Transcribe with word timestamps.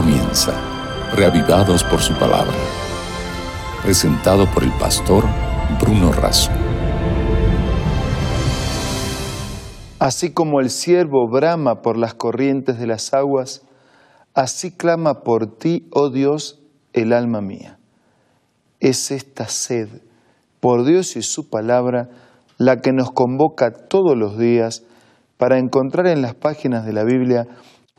comienza, 0.00 0.52
reavivados 1.16 1.82
por 1.82 1.98
su 1.98 2.14
palabra. 2.14 2.54
Presentado 3.82 4.46
por 4.46 4.62
el 4.62 4.70
pastor 4.78 5.24
Bruno 5.80 6.12
Razo. 6.12 6.52
Así 9.98 10.30
como 10.30 10.60
el 10.60 10.70
siervo 10.70 11.28
brama 11.28 11.82
por 11.82 11.96
las 11.96 12.14
corrientes 12.14 12.78
de 12.78 12.86
las 12.86 13.12
aguas, 13.12 13.62
así 14.34 14.70
clama 14.70 15.24
por 15.24 15.58
ti, 15.58 15.88
oh 15.90 16.10
Dios, 16.10 16.60
el 16.92 17.12
alma 17.12 17.40
mía. 17.40 17.80
Es 18.78 19.10
esta 19.10 19.48
sed 19.48 19.88
por 20.60 20.84
Dios 20.84 21.16
y 21.16 21.22
su 21.22 21.50
palabra 21.50 22.08
la 22.56 22.76
que 22.76 22.92
nos 22.92 23.10
convoca 23.10 23.72
todos 23.72 24.16
los 24.16 24.38
días 24.38 24.84
para 25.38 25.58
encontrar 25.58 26.06
en 26.06 26.22
las 26.22 26.36
páginas 26.36 26.86
de 26.86 26.92
la 26.92 27.02
Biblia 27.02 27.48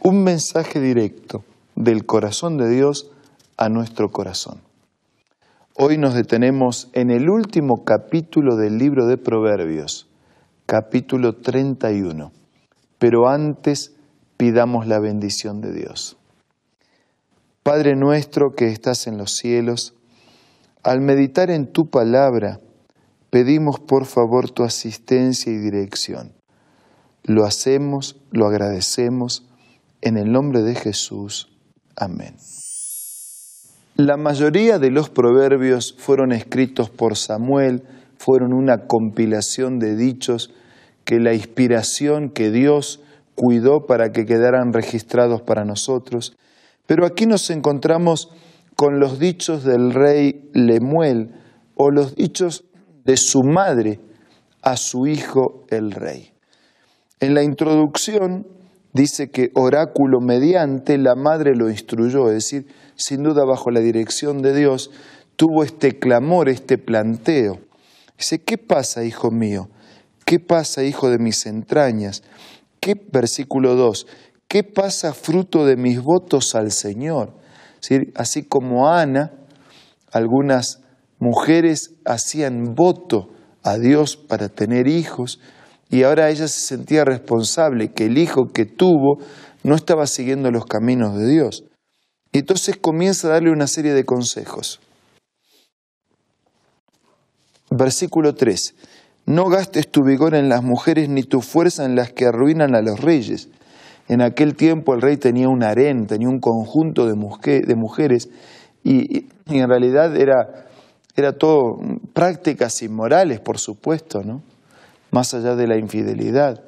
un 0.01 0.23
mensaje 0.23 0.79
directo 0.79 1.43
del 1.79 2.05
corazón 2.05 2.57
de 2.57 2.69
Dios 2.69 3.09
a 3.55 3.69
nuestro 3.69 4.11
corazón. 4.11 4.61
Hoy 5.77 5.97
nos 5.97 6.13
detenemos 6.13 6.89
en 6.91 7.09
el 7.09 7.29
último 7.29 7.85
capítulo 7.85 8.57
del 8.57 8.77
libro 8.77 9.07
de 9.07 9.17
Proverbios, 9.17 10.09
capítulo 10.65 11.37
31, 11.37 12.33
pero 12.97 13.29
antes 13.29 13.95
pidamos 14.35 14.87
la 14.87 14.99
bendición 14.99 15.61
de 15.61 15.71
Dios. 15.71 16.17
Padre 17.63 17.95
nuestro 17.95 18.55
que 18.55 18.67
estás 18.67 19.07
en 19.07 19.17
los 19.17 19.37
cielos, 19.37 19.95
al 20.83 20.99
meditar 20.99 21.49
en 21.49 21.71
tu 21.71 21.89
palabra, 21.89 22.59
pedimos 23.29 23.79
por 23.79 24.05
favor 24.05 24.51
tu 24.51 24.63
asistencia 24.63 25.49
y 25.49 25.57
dirección. 25.57 26.33
Lo 27.23 27.45
hacemos, 27.45 28.19
lo 28.31 28.47
agradecemos, 28.47 29.47
en 30.01 30.17
el 30.17 30.29
nombre 30.33 30.61
de 30.61 30.75
Jesús. 30.75 31.49
Amén. 31.95 32.35
La 33.95 34.15
mayoría 34.15 34.79
de 34.79 34.91
los 34.91 35.09
proverbios 35.09 35.93
fueron 35.97 36.31
escritos 36.31 36.89
por 36.89 37.17
Samuel, 37.17 37.83
fueron 38.17 38.53
una 38.53 38.87
compilación 38.87 39.77
de 39.79 39.95
dichos 39.95 40.53
que 41.03 41.19
la 41.19 41.33
inspiración 41.33 42.29
que 42.29 42.51
Dios 42.51 43.01
cuidó 43.35 43.85
para 43.85 44.11
que 44.11 44.25
quedaran 44.25 44.73
registrados 44.73 45.41
para 45.41 45.65
nosotros. 45.65 46.37
Pero 46.85 47.05
aquí 47.05 47.25
nos 47.25 47.49
encontramos 47.49 48.29
con 48.75 48.99
los 48.99 49.19
dichos 49.19 49.63
del 49.63 49.93
rey 49.93 50.49
Lemuel 50.53 51.35
o 51.75 51.91
los 51.91 52.15
dichos 52.15 52.65
de 53.03 53.17
su 53.17 53.41
madre 53.43 53.99
a 54.61 54.77
su 54.77 55.07
hijo 55.07 55.65
el 55.69 55.91
rey. 55.91 56.31
En 57.19 57.33
la 57.33 57.43
introducción 57.43 58.47
dice 58.93 59.29
que 59.29 59.51
oráculo 59.55 60.19
mediante 60.19 60.97
la 60.97 61.15
madre 61.15 61.55
lo 61.55 61.69
instruyó, 61.69 62.27
es 62.27 62.35
decir, 62.35 62.67
sin 62.95 63.23
duda 63.23 63.45
bajo 63.45 63.71
la 63.71 63.79
dirección 63.79 64.41
de 64.41 64.55
Dios, 64.55 64.91
tuvo 65.35 65.63
este 65.63 65.99
clamor, 65.99 66.49
este 66.49 66.77
planteo. 66.77 67.59
Dice, 68.17 68.39
¿qué 68.39 68.57
pasa, 68.57 69.05
hijo 69.05 69.31
mío? 69.31 69.69
¿Qué 70.25 70.39
pasa, 70.39 70.83
hijo 70.83 71.09
de 71.09 71.17
mis 71.17 71.45
entrañas? 71.45 72.23
¿Qué, 72.79 72.95
versículo 73.11 73.75
2, 73.75 74.07
¿qué 74.47 74.63
pasa 74.63 75.13
fruto 75.13 75.65
de 75.65 75.77
mis 75.77 76.01
votos 76.01 76.55
al 76.55 76.71
Señor? 76.71 77.33
Así 78.15 78.43
como 78.43 78.89
Ana, 78.89 79.33
algunas 80.11 80.81
mujeres 81.19 81.95
hacían 82.05 82.75
voto 82.75 83.29
a 83.63 83.77
Dios 83.77 84.17
para 84.17 84.49
tener 84.49 84.87
hijos, 84.87 85.39
y 85.89 86.03
ahora 86.03 86.29
ella 86.29 86.47
se 86.47 86.61
sentía 86.61 87.03
responsable 87.03 87.91
que 87.91 88.05
el 88.05 88.17
hijo 88.17 88.49
que 88.53 88.65
tuvo 88.65 89.17
no 89.63 89.75
estaba 89.75 90.05
siguiendo 90.05 90.51
los 90.51 90.65
caminos 90.65 91.17
de 91.17 91.27
Dios. 91.27 91.63
Y 92.31 92.39
entonces 92.39 92.77
comienza 92.77 93.27
a 93.27 93.31
darle 93.31 93.51
una 93.51 93.65
serie 93.65 93.93
de 93.93 94.05
consejos. 94.05 94.79
Versículo 97.71 98.35
3. 98.35 98.75
No 99.25 99.45
gastes 99.45 99.89
tu 99.89 100.03
vigor 100.03 100.35
en 100.35 100.47
las 100.47 100.63
mujeres 100.63 101.09
ni 101.09 101.23
tu 101.23 101.41
fuerza 101.41 101.85
en 101.85 101.95
las 101.95 102.13
que 102.13 102.25
arruinan 102.25 102.75
a 102.75 102.81
los 102.81 102.99
reyes. 102.99 103.49
En 104.07 104.21
aquel 104.21 104.55
tiempo 104.55 104.93
el 104.93 105.01
rey 105.01 105.17
tenía 105.17 105.49
un 105.49 105.63
harén, 105.63 106.07
tenía 106.07 106.29
un 106.29 106.39
conjunto 106.39 107.07
de, 107.07 107.15
mujeres 107.15 108.29
y, 108.83 109.27
en 109.45 109.69
realidad 109.69 110.15
era, 110.15 110.67
era 111.15 111.33
todo 111.33 111.77
prácticas 112.13 112.81
inmorales, 112.81 113.39
por 113.39 113.59
supuesto, 113.59 114.23
¿no? 114.23 114.41
Más 115.11 115.33
allá 115.33 115.55
de 115.55 115.67
la 115.67 115.77
infidelidad. 115.77 116.63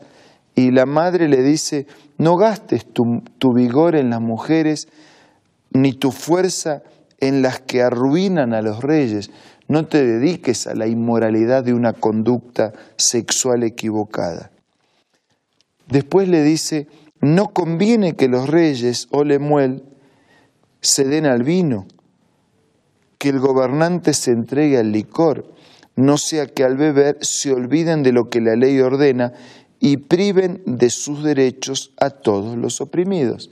Y 0.56 0.72
la 0.72 0.86
madre 0.86 1.28
le 1.28 1.42
dice, 1.42 1.88
no 2.18 2.36
gastes 2.36 2.86
tu, 2.86 3.54
vigor 3.54 3.96
en 3.96 4.10
las 4.10 4.22
mujeres, 4.22 4.88
ni 5.72 5.94
tu 5.94 6.12
fuerza 6.12 6.84
en 7.20 7.42
las 7.42 7.62
que 7.62 7.82
arruinan 7.82 8.54
a 8.54 8.62
los 8.62 8.82
reyes. 8.82 9.32
No 9.68 9.86
te 9.86 10.06
dediques 10.06 10.68
a 10.68 10.76
la 10.76 10.88
inmoralidad 10.88 11.64
de 11.64 11.74
una 11.74 11.94
conducta 11.94 12.74
sexual 12.98 13.64
equivocada. 13.64 14.52
Después 15.88 16.28
le 16.28 16.44
dice, 16.44 16.88
no 17.22 17.48
conviene 17.48 18.16
que 18.16 18.28
los 18.28 18.50
reyes 18.50 19.08
o 19.12 19.24
Lemuel 19.24 19.84
se 20.82 21.06
den 21.06 21.26
al 21.26 21.44
vino, 21.44 21.86
que 23.18 23.30
el 23.30 23.40
gobernante 23.40 24.14
se 24.14 24.32
entregue 24.32 24.80
al 24.80 24.92
licor, 24.92 25.46
no 25.96 26.18
sea 26.18 26.48
que 26.48 26.64
al 26.64 26.78
beber 26.78 27.18
se 27.22 27.52
olviden 27.52 28.04
de 28.04 28.12
lo 28.12 28.30
que 28.30 28.42
la 28.42 28.56
ley 28.56 28.80
ordena 28.80 29.34
y 29.80 29.98
priven 29.98 30.62
de 30.66 30.90
sus 30.90 31.24
derechos 31.24 31.94
a 32.00 32.10
todos 32.10 32.58
los 32.58 32.82
oprimidos. 32.82 33.52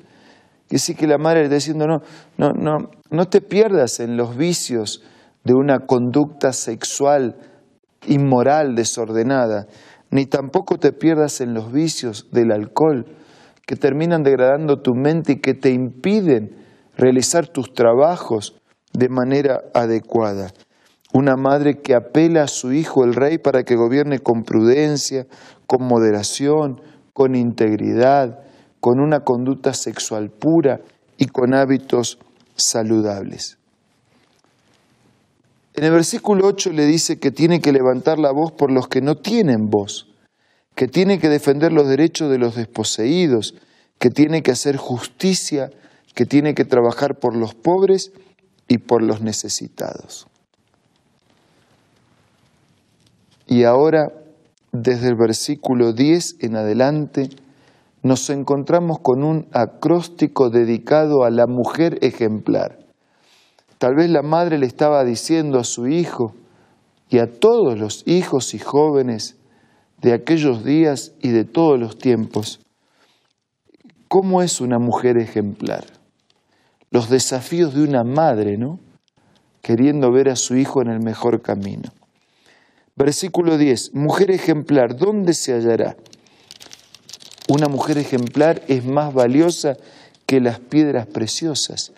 Que 0.68 0.78
sí 0.78 0.96
que 0.96 1.08
la 1.08 1.18
madre 1.18 1.44
está 1.44 1.56
diciendo, 1.56 1.88
no, 1.88 2.02
no, 2.38 2.54
no, 2.54 2.92
no 3.10 3.28
te 3.28 3.42
pierdas 3.42 4.00
en 4.00 4.16
los 4.16 4.38
vicios 4.38 5.04
de 5.44 5.54
una 5.54 5.80
conducta 5.80 6.54
sexual 6.54 7.36
inmoral, 8.08 8.76
desordenada, 8.76 9.68
ni 10.12 10.26
tampoco 10.26 10.78
te 10.78 10.92
pierdas 10.92 11.42
en 11.42 11.54
los 11.54 11.72
vicios 11.72 12.30
del 12.32 12.52
alcohol, 12.52 13.06
que 13.66 13.76
terminan 13.76 14.24
degradando 14.24 14.82
tu 14.82 14.94
mente 14.94 15.34
y 15.34 15.40
que 15.42 15.54
te 15.54 15.72
impiden 15.72 16.56
realizar 16.98 17.48
tus 17.48 17.74
trabajos 17.74 18.56
de 18.94 19.10
manera 19.10 19.62
adecuada 19.74 20.52
una 21.14 21.36
madre 21.36 21.82
que 21.82 21.96
apela 21.96 22.44
a 22.44 22.48
su 22.48 22.72
hijo 22.72 23.04
el 23.04 23.16
rey 23.16 23.38
para 23.38 23.64
que 23.64 23.76
gobierne 23.76 24.20
con 24.20 24.44
prudencia, 24.44 25.26
con 25.66 25.84
moderación, 25.88 26.82
con 27.14 27.36
integridad, 27.36 28.40
con 28.80 29.00
una 29.00 29.22
conducta 29.22 29.74
sexual 29.74 30.30
pura 30.30 30.82
y 31.18 31.26
con 31.26 31.54
hábitos 31.54 32.20
saludables. 32.56 33.58
En 35.74 35.86
el 35.86 35.92
versículo 35.92 36.46
8 36.48 36.72
le 36.74 36.86
dice 36.86 37.20
que 37.20 37.32
tiene 37.32 37.62
que 37.62 37.72
levantar 37.72 38.20
la 38.20 38.32
voz 38.32 38.52
por 38.52 38.72
los 38.72 38.88
que 38.88 39.02
no 39.02 39.16
tienen 39.16 39.70
voz, 39.70 40.08
que 40.76 40.88
tiene 40.88 41.20
que 41.20 41.30
defender 41.30 41.72
los 41.72 41.88
derechos 41.88 42.30
de 42.30 42.38
los 42.38 42.56
desposeídos, 42.56 43.56
que 43.98 44.10
tiene 44.10 44.44
que 44.44 44.52
hacer 44.52 44.78
justicia, 44.78 45.70
que 46.16 46.26
tiene 46.26 46.54
que 46.54 46.66
trabajar 46.66 47.20
por 47.20 47.36
los 47.36 47.54
pobres 47.56 48.12
y 48.68 48.80
por 48.80 49.02
los 49.02 49.22
necesitados. 49.22 50.28
Y 53.52 53.64
ahora, 53.64 54.14
desde 54.72 55.08
el 55.08 55.16
versículo 55.16 55.92
10 55.92 56.36
en 56.42 56.56
adelante, 56.56 57.30
nos 58.04 58.30
encontramos 58.30 59.00
con 59.02 59.24
un 59.24 59.48
acróstico 59.52 60.52
dedicado 60.52 61.24
a 61.24 61.32
la 61.32 61.48
mujer 61.48 61.98
ejemplar. 62.02 62.78
Tal 63.80 63.96
vez 63.96 64.12
la 64.12 64.22
madre 64.22 64.60
le 64.60 64.68
estaba 64.68 65.04
diciendo 65.04 65.58
a 65.58 65.64
su 65.64 65.88
hijo 65.88 66.36
y 67.10 67.18
a 67.18 67.26
todos 67.26 67.80
los 67.80 68.04
hijos 68.06 68.54
y 68.54 68.60
jóvenes 68.60 69.36
de 70.00 70.14
aquellos 70.14 70.64
días 70.64 71.14
y 71.20 71.30
de 71.30 71.44
todos 71.44 71.80
los 71.80 71.98
tiempos, 71.98 72.60
¿cómo 74.08 74.44
es 74.44 74.62
una 74.62 74.78
mujer 74.78 75.18
ejemplar? 75.18 75.86
Los 76.92 77.10
desafíos 77.10 77.74
de 77.74 77.82
una 77.82 78.04
madre, 78.04 78.58
¿no? 78.60 78.80
Queriendo 79.64 80.12
ver 80.12 80.30
a 80.30 80.36
su 80.36 80.56
hijo 80.56 80.84
en 80.84 80.90
el 80.90 81.00
mejor 81.00 81.42
camino. 81.42 81.90
Versículo 83.00 83.58
10, 83.58 83.94
mujer 83.94 84.30
ejemplar, 84.30 84.98
¿dónde 84.98 85.34
se 85.34 85.54
hallará? 85.54 85.96
Una 87.48 87.70
mujer 87.70 87.98
ejemplar 87.98 88.62
es 88.68 88.84
más 88.84 89.14
valiosa 89.14 89.78
que 90.26 90.42
las 90.42 90.60
piedras 90.60 91.08
preciosas. 91.08 91.94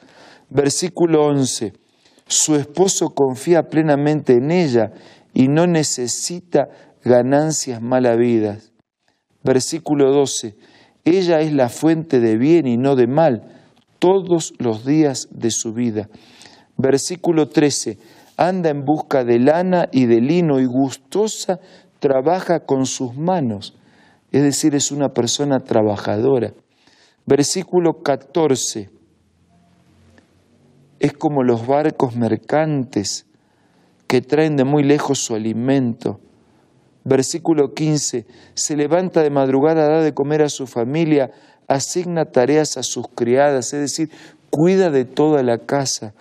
Versículo 0.51 1.25
11, 1.25 1.73
su 2.27 2.55
esposo 2.55 3.15
confía 3.15 3.63
plenamente 3.63 4.33
en 4.33 4.51
ella 4.51 4.91
y 5.33 5.47
no 5.47 5.65
necesita 5.65 6.69
ganancias 7.03 7.81
mal 7.81 8.05
habidas. 8.05 8.71
Versículo 9.43 10.11
12, 10.13 10.55
ella 11.03 11.41
es 11.41 11.51
la 11.51 11.69
fuente 11.69 12.19
de 12.19 12.37
bien 12.37 12.67
y 12.67 12.77
no 12.77 12.95
de 12.95 13.07
mal 13.07 13.41
todos 13.97 14.53
los 14.59 14.85
días 14.85 15.29
de 15.31 15.49
su 15.49 15.73
vida. 15.73 16.09
Versículo 16.77 17.49
13, 17.49 17.97
anda 18.41 18.71
en 18.71 18.83
busca 18.83 19.23
de 19.23 19.37
lana 19.37 19.87
y 19.91 20.07
de 20.07 20.19
lino 20.19 20.59
y 20.59 20.65
gustosa 20.65 21.59
trabaja 21.99 22.61
con 22.61 22.87
sus 22.87 23.15
manos, 23.15 23.77
es 24.31 24.41
decir, 24.41 24.73
es 24.73 24.91
una 24.91 25.09
persona 25.09 25.59
trabajadora. 25.59 26.53
Versículo 27.27 28.01
14. 28.01 28.89
es 30.99 31.13
como 31.13 31.43
los 31.43 31.65
barcos 31.67 32.15
mercantes 32.15 33.27
que 34.07 34.21
traen 34.21 34.55
de 34.55 34.63
muy 34.63 34.83
lejos 34.83 35.19
su 35.19 35.35
alimento. 35.35 36.19
Versículo 37.03 37.73
15, 37.73 38.25
se 38.53 38.75
levanta 38.75 39.21
de 39.21 39.29
madrugada, 39.29 39.87
da 39.87 40.01
de 40.01 40.13
comer 40.13 40.41
a 40.43 40.49
su 40.49 40.67
familia, 40.67 41.31
asigna 41.67 42.25
tareas 42.25 42.77
a 42.77 42.83
sus 42.83 43.07
criadas, 43.07 43.73
es 43.73 43.81
decir, 43.81 44.09
cuida 44.49 44.89
de 44.89 45.05
toda 45.05 45.41
la 45.43 45.59
casa. 45.59 46.13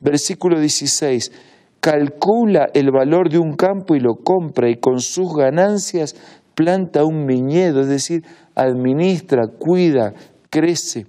Versículo 0.00 0.60
16, 0.60 1.32
calcula 1.80 2.68
el 2.74 2.90
valor 2.90 3.30
de 3.30 3.38
un 3.38 3.54
campo 3.54 3.94
y 3.94 4.00
lo 4.00 4.14
compra 4.16 4.70
y 4.70 4.76
con 4.76 5.00
sus 5.00 5.34
ganancias 5.34 6.16
planta 6.54 7.04
un 7.04 7.26
viñedo, 7.26 7.82
es 7.82 7.88
decir, 7.88 8.24
administra, 8.54 9.46
cuida, 9.46 10.12
crece. 10.50 11.06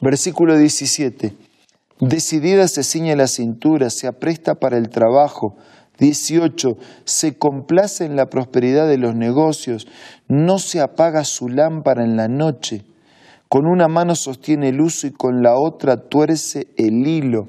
Versículo 0.00 0.58
17. 0.58 1.32
Decidida 2.00 2.66
se 2.66 2.82
ciñe 2.82 3.14
la 3.14 3.28
cintura, 3.28 3.88
se 3.88 4.08
apresta 4.08 4.56
para 4.56 4.76
el 4.76 4.88
trabajo. 4.88 5.56
18. 5.98 6.76
Se 7.04 7.38
complace 7.38 8.04
en 8.04 8.16
la 8.16 8.26
prosperidad 8.26 8.88
de 8.88 8.98
los 8.98 9.14
negocios, 9.14 9.86
no 10.28 10.58
se 10.58 10.80
apaga 10.80 11.24
su 11.24 11.48
lámpara 11.48 12.04
en 12.04 12.16
la 12.16 12.26
noche. 12.26 12.82
Con 13.48 13.66
una 13.66 13.86
mano 13.86 14.16
sostiene 14.16 14.70
el 14.70 14.80
uso 14.80 15.06
y 15.06 15.12
con 15.12 15.40
la 15.42 15.54
otra 15.54 16.08
tuerce 16.08 16.66
el 16.76 17.06
hilo. 17.06 17.48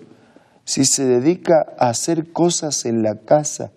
Si 0.65 0.83
se 0.83 1.05
dedica 1.05 1.65
a 1.77 1.89
hacer 1.89 2.31
cosas 2.31 2.85
en 2.85 3.03
la 3.03 3.15
casa, 3.25 3.71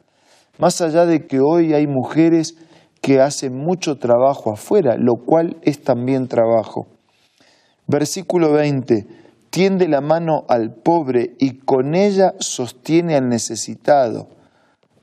más 0.59 0.81
allá 0.81 1.07
de 1.07 1.27
que 1.27 1.39
hoy 1.41 1.75
hay 1.75 1.87
mujeres 1.87 2.57
que 3.01 3.21
hacen 3.21 3.55
mucho 3.55 3.99
trabajo 3.99 4.53
afuera, 4.53 4.97
lo 4.99 5.17
cual 5.25 5.59
es 5.63 5.83
también 5.83 6.27
trabajo. 6.29 6.89
Versículo 7.87 8.53
20, 8.53 9.07
tiende 9.51 9.87
la 9.89 10.01
mano 10.01 10.45
al 10.49 10.75
pobre 10.75 11.35
y 11.39 11.59
con 11.59 11.95
ella 11.95 12.35
sostiene 12.39 13.15
al 13.17 13.29
necesitado. 13.29 14.29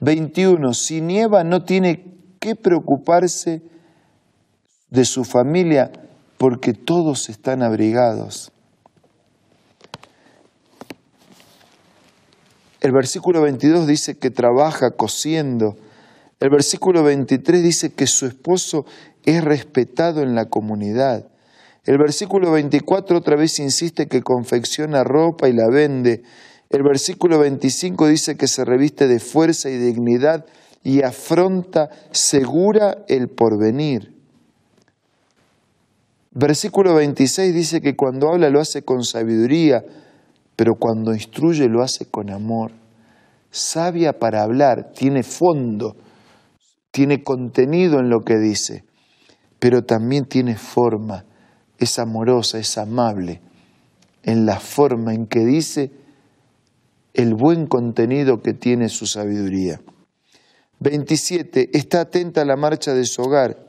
21, 0.01 0.73
si 0.73 1.01
nieva 1.01 1.43
no 1.43 1.63
tiene 1.63 2.03
que 2.39 2.55
preocuparse 2.55 3.61
de 4.89 5.05
su 5.05 5.23
familia 5.23 5.91
porque 6.37 6.73
todos 6.73 7.29
están 7.29 7.63
abrigados. 7.63 8.51
El 12.85 12.91
versículo 12.91 13.41
22 13.41 13.87
dice 13.87 14.15
que 14.19 14.29
trabaja 14.29 14.91
cosiendo. 14.91 15.75
El 16.39 16.51
versículo 16.51 17.01
23 17.01 17.63
dice 17.63 17.91
que 17.91 18.05
su 18.05 18.27
esposo 18.27 18.85
es 19.23 19.43
respetado 19.43 20.21
en 20.21 20.35
la 20.35 20.49
comunidad. 20.49 21.27
El 21.85 21.97
versículo 21.97 22.51
24 22.51 23.17
otra 23.17 23.37
vez 23.37 23.57
insiste 23.57 24.05
que 24.05 24.21
confecciona 24.21 25.03
ropa 25.03 25.49
y 25.49 25.53
la 25.53 25.67
vende. 25.67 26.21
El 26.69 26.83
versículo 26.83 27.39
25 27.39 28.07
dice 28.07 28.37
que 28.37 28.45
se 28.45 28.63
reviste 28.63 29.07
de 29.07 29.19
fuerza 29.19 29.71
y 29.71 29.79
dignidad 29.79 30.45
y 30.83 31.01
afronta 31.01 31.89
segura 32.11 33.03
el 33.07 33.29
porvenir. 33.29 34.13
Versículo 36.29 36.93
26 36.93 37.51
dice 37.51 37.81
que 37.81 37.95
cuando 37.95 38.29
habla 38.29 38.51
lo 38.51 38.61
hace 38.61 38.83
con 38.83 39.03
sabiduría, 39.03 39.83
pero 40.55 40.75
cuando 40.75 41.13
instruye 41.13 41.67
lo 41.67 41.81
hace 41.81 42.05
con 42.05 42.29
amor. 42.29 42.71
Sabia 43.49 44.13
para 44.13 44.43
hablar, 44.43 44.91
tiene 44.93 45.23
fondo, 45.23 45.95
tiene 46.91 47.23
contenido 47.23 47.99
en 47.99 48.09
lo 48.09 48.21
que 48.21 48.37
dice, 48.37 48.83
pero 49.59 49.83
también 49.83 50.25
tiene 50.25 50.55
forma, 50.55 51.25
es 51.77 51.99
amorosa, 51.99 52.57
es 52.59 52.77
amable, 52.77 53.41
en 54.23 54.45
la 54.45 54.59
forma 54.59 55.13
en 55.13 55.27
que 55.27 55.45
dice 55.45 55.91
el 57.13 57.33
buen 57.33 57.67
contenido 57.67 58.41
que 58.41 58.53
tiene 58.53 58.89
su 58.89 59.05
sabiduría. 59.05 59.79
27. 60.79 61.69
Está 61.77 62.01
atenta 62.01 62.41
a 62.41 62.45
la 62.45 62.57
marcha 62.57 62.93
de 62.93 63.05
su 63.05 63.21
hogar. 63.21 63.67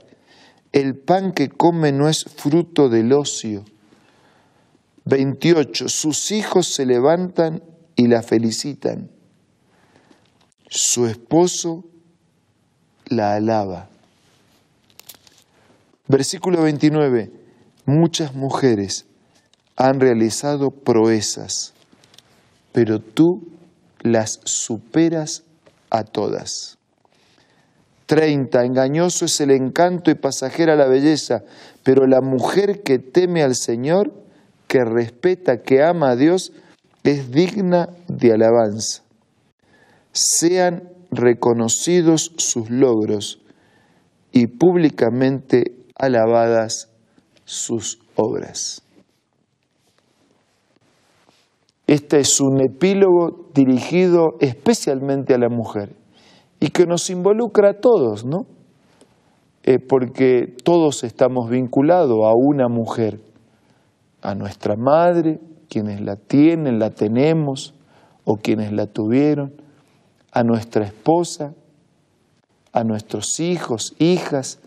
El 0.72 0.98
pan 0.98 1.32
que 1.32 1.48
come 1.48 1.92
no 1.92 2.08
es 2.08 2.24
fruto 2.24 2.88
del 2.88 3.12
ocio 3.12 3.64
28. 5.06 5.88
Sus 5.88 6.32
hijos 6.32 6.66
se 6.66 6.84
levantan 6.84 7.62
y 7.94 8.08
la 8.08 8.22
felicitan. 8.22 9.08
Su 10.68 11.06
esposo 11.06 11.84
la 13.06 13.34
alaba. 13.34 13.88
Versículo 16.08 16.62
29. 16.62 17.30
Muchas 17.86 18.34
mujeres 18.34 19.06
han 19.76 20.00
realizado 20.00 20.70
proezas, 20.70 21.72
pero 22.72 22.98
tú 22.98 23.46
las 24.00 24.40
superas 24.44 25.44
a 25.90 26.02
todas. 26.02 26.78
30. 28.06 28.64
Engañoso 28.64 29.24
es 29.24 29.40
el 29.40 29.52
encanto 29.52 30.10
y 30.10 30.14
pasajera 30.16 30.74
la 30.74 30.86
belleza, 30.86 31.42
pero 31.84 32.06
la 32.08 32.20
mujer 32.20 32.82
que 32.82 32.98
teme 32.98 33.42
al 33.44 33.54
Señor 33.54 34.25
que 34.66 34.84
respeta, 34.84 35.62
que 35.62 35.82
ama 35.82 36.10
a 36.10 36.16
Dios, 36.16 36.52
es 37.04 37.30
digna 37.30 37.88
de 38.08 38.32
alabanza. 38.32 39.02
Sean 40.12 40.90
reconocidos 41.10 42.32
sus 42.36 42.70
logros 42.70 43.40
y 44.32 44.46
públicamente 44.48 45.76
alabadas 45.96 46.90
sus 47.44 48.00
obras. 48.16 48.82
Este 51.86 52.18
es 52.18 52.40
un 52.40 52.60
epílogo 52.60 53.48
dirigido 53.54 54.34
especialmente 54.40 55.34
a 55.34 55.38
la 55.38 55.48
mujer 55.48 55.94
y 56.58 56.68
que 56.70 56.84
nos 56.84 57.08
involucra 57.10 57.70
a 57.70 57.80
todos, 57.80 58.24
¿no? 58.24 58.46
Eh, 59.62 59.78
porque 59.78 60.54
todos 60.64 61.04
estamos 61.04 61.48
vinculados 61.48 62.18
a 62.24 62.32
una 62.34 62.68
mujer 62.68 63.20
a 64.22 64.34
nuestra 64.34 64.76
madre, 64.76 65.40
quienes 65.68 66.00
la 66.00 66.16
tienen, 66.16 66.78
la 66.78 66.90
tenemos, 66.90 67.74
o 68.24 68.36
quienes 68.36 68.72
la 68.72 68.86
tuvieron, 68.86 69.54
a 70.32 70.42
nuestra 70.42 70.84
esposa, 70.84 71.54
a 72.72 72.84
nuestros 72.84 73.40
hijos, 73.40 73.94
hijas, 73.98 74.60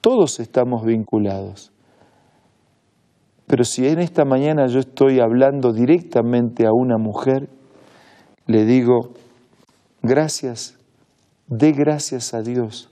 todos 0.00 0.38
estamos 0.38 0.84
vinculados. 0.84 1.72
Pero 3.46 3.64
si 3.64 3.86
en 3.88 3.98
esta 3.98 4.24
mañana 4.24 4.66
yo 4.68 4.78
estoy 4.78 5.18
hablando 5.18 5.72
directamente 5.72 6.66
a 6.66 6.72
una 6.72 6.98
mujer, 6.98 7.48
le 8.46 8.64
digo, 8.64 9.14
gracias, 10.02 10.78
dé 11.48 11.72
gracias 11.72 12.32
a 12.34 12.42
Dios 12.42 12.88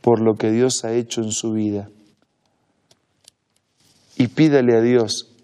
por 0.00 0.20
lo 0.20 0.34
que 0.34 0.50
Dios 0.50 0.84
ha 0.84 0.92
hecho 0.92 1.22
en 1.22 1.32
su 1.32 1.52
vida 1.52 1.88
y 4.16 4.28
pídale 4.28 4.76
a 4.76 4.80
Dios 4.80 5.34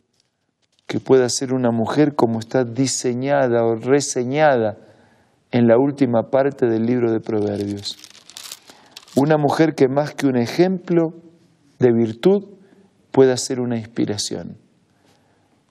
que 0.87 1.01
pueda 1.01 1.29
ser 1.29 1.53
una 1.53 1.71
mujer 1.71 2.15
como 2.15 2.41
está 2.41 2.65
diseñada 2.65 3.65
o 3.65 3.77
reseñada 3.77 4.79
en 5.53 5.67
la 5.69 5.79
última 5.79 6.31
parte 6.31 6.67
del 6.67 6.87
libro 6.87 7.13
de 7.13 7.21
Proverbios. 7.21 7.97
Una 9.17 9.37
mujer 9.37 9.75
que 9.75 9.89
más 9.89 10.15
que 10.15 10.27
un 10.27 10.37
ejemplo 10.37 11.15
de 11.79 11.93
virtud 11.93 12.45
pueda 13.11 13.37
ser 13.37 13.61
una 13.61 13.77
inspiración. 13.77 14.57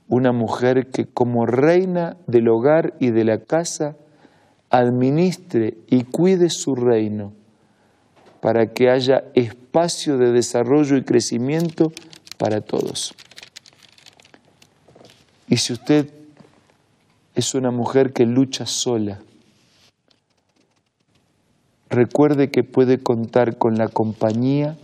Una 0.08 0.32
mujer 0.32 0.88
que 0.88 1.06
como 1.06 1.46
reina 1.46 2.18
del 2.28 2.48
hogar 2.50 2.94
y 3.00 3.12
de 3.12 3.24
la 3.24 3.40
casa 3.40 3.96
administre 4.70 5.78
y 5.88 6.04
cuide 6.04 6.50
su 6.50 6.76
reino 6.76 7.34
para 8.42 8.68
que 8.68 8.90
haya 8.90 9.26
espacio 9.34 10.18
de 10.18 10.32
desarrollo 10.32 10.98
y 10.98 11.04
crecimiento 11.04 11.92
para 12.40 12.62
todos. 12.62 13.14
Y 15.48 15.58
si 15.58 15.74
usted 15.74 16.12
es 17.36 17.54
una 17.54 17.70
mujer 17.70 18.14
que 18.14 18.26
lucha 18.26 18.66
sola, 18.66 19.20
recuerde 21.90 22.50
que 22.50 22.64
puede 22.64 23.04
contar 23.04 23.60
con 23.60 23.76
la 23.76 23.88
compañía 23.88 24.76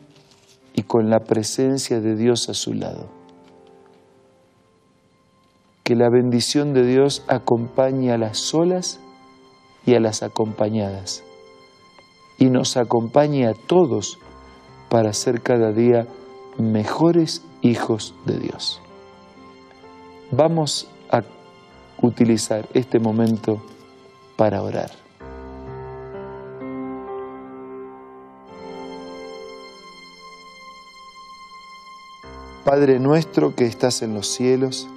y 0.75 0.83
con 0.83 1.09
la 1.09 1.21
presencia 1.21 1.99
de 1.99 2.15
Dios 2.15 2.49
a 2.49 2.53
su 2.53 2.73
lado. 2.75 3.09
Que 5.83 5.95
la 5.95 6.09
bendición 6.09 6.73
de 6.73 6.85
Dios 6.85 7.23
acompañe 7.27 8.11
a 8.11 8.17
las 8.17 8.37
solas 8.37 8.99
y 9.85 9.95
a 9.95 9.99
las 9.99 10.21
acompañadas 10.21 11.23
y 12.37 12.49
nos 12.49 12.77
acompañe 12.77 13.47
a 13.47 13.53
todos 13.53 14.19
para 14.89 15.13
ser 15.13 15.41
cada 15.41 15.71
día 15.71 16.07
mejores 16.57 17.41
hijos 17.61 18.13
de 18.25 18.39
Dios. 18.39 18.81
Vamos 20.31 20.87
a 21.09 21.23
utilizar 22.01 22.67
este 22.73 22.99
momento 22.99 23.61
para 24.35 24.61
orar. 24.61 24.91
Padre 32.63 32.99
nuestro 32.99 33.53
que 33.53 33.65
estás 33.65 34.01
en 34.01 34.15
los 34.15 34.27
cielos, 34.27 34.87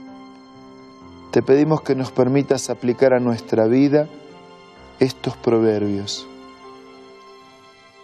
te 1.31 1.43
pedimos 1.43 1.83
que 1.83 1.95
nos 1.95 2.11
permitas 2.11 2.71
aplicar 2.71 3.13
a 3.13 3.21
nuestra 3.21 3.67
vida 3.67 4.09
estos 4.99 5.37
proverbios 5.37 6.27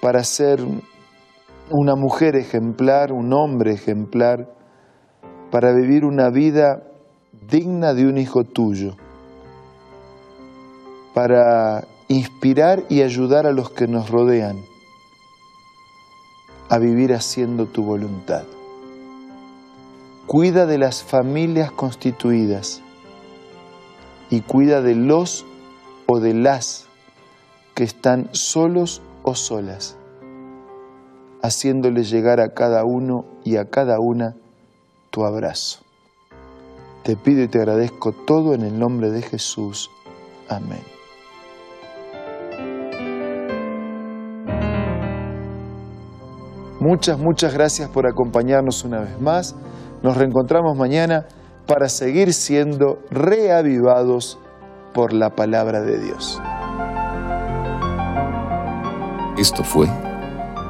para 0.00 0.22
ser 0.22 0.60
una 1.70 1.94
mujer 1.96 2.36
ejemplar, 2.36 3.12
un 3.12 3.32
hombre 3.32 3.72
ejemplar, 3.72 4.48
para 5.50 5.72
vivir 5.72 6.04
una 6.04 6.30
vida 6.30 6.82
digna 7.48 7.94
de 7.94 8.06
un 8.06 8.18
hijo 8.18 8.44
tuyo, 8.44 8.96
para 11.14 11.84
inspirar 12.08 12.84
y 12.88 13.02
ayudar 13.02 13.46
a 13.46 13.52
los 13.52 13.70
que 13.70 13.86
nos 13.86 14.10
rodean 14.10 14.56
a 16.68 16.78
vivir 16.78 17.12
haciendo 17.12 17.66
tu 17.66 17.84
voluntad. 17.84 18.44
Cuida 20.26 20.66
de 20.66 20.78
las 20.78 21.02
familias 21.02 21.70
constituidas 21.70 22.82
y 24.30 24.40
cuida 24.40 24.80
de 24.80 24.94
los 24.94 25.44
o 26.06 26.18
de 26.18 26.34
las 26.34 26.86
que 27.74 27.84
están 27.84 28.28
solos 28.32 29.02
o 29.22 29.34
solas, 29.34 29.96
haciéndole 31.44 32.04
llegar 32.04 32.40
a 32.40 32.54
cada 32.54 32.86
uno 32.86 33.26
y 33.44 33.58
a 33.58 33.66
cada 33.66 34.00
una 34.00 34.34
tu 35.10 35.26
abrazo. 35.26 35.80
Te 37.02 37.16
pido 37.16 37.42
y 37.42 37.48
te 37.48 37.58
agradezco 37.58 38.12
todo 38.12 38.54
en 38.54 38.62
el 38.62 38.78
nombre 38.78 39.10
de 39.10 39.20
Jesús. 39.20 39.90
Amén. 40.48 40.80
Muchas, 46.80 47.18
muchas 47.18 47.52
gracias 47.52 47.90
por 47.90 48.06
acompañarnos 48.06 48.82
una 48.84 49.00
vez 49.00 49.20
más. 49.20 49.54
Nos 50.02 50.16
reencontramos 50.16 50.78
mañana 50.78 51.26
para 51.66 51.90
seguir 51.90 52.32
siendo 52.32 53.00
reavivados 53.10 54.38
por 54.94 55.12
la 55.12 55.28
palabra 55.34 55.82
de 55.82 55.98
Dios. 55.98 56.40
Esto 59.36 59.62
fue 59.62 59.88